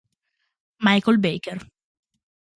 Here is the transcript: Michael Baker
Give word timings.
Michael 0.79 1.21
Baker 1.21 1.59